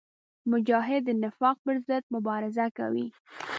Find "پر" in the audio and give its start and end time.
1.65-1.75